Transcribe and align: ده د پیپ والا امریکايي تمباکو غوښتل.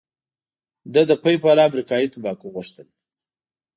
ده 0.93 1.01
د 1.09 1.11
پیپ 1.23 1.41
والا 1.45 1.63
امریکايي 1.69 2.07
تمباکو 2.13 2.53
غوښتل. 2.55 2.87